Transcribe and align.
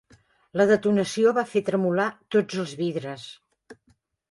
La 0.61 0.65
detonació 0.71 1.33
va 1.39 1.43
fer 1.51 1.63
tremolar 1.67 2.09
tots 2.37 2.59
els 2.65 2.75
vidres. 2.83 3.29